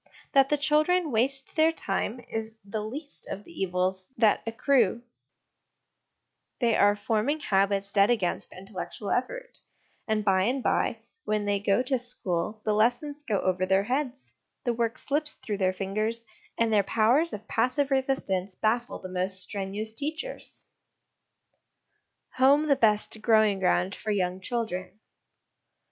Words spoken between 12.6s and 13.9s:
the lessons go over their